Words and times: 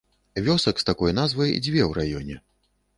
Вёсак 0.47 0.75
з 0.81 0.87
такой 0.89 1.15
назвай 1.21 1.55
дзве 1.67 1.81
ў 1.89 2.03
раёне. 2.03 2.45